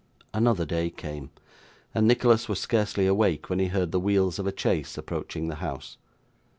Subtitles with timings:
[0.33, 1.29] Another day came,
[1.93, 5.57] and Nicholas was scarcely awake when he heard the wheels of a chaise approaching the
[5.61, 5.97] house.